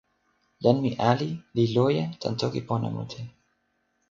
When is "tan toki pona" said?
2.21-2.89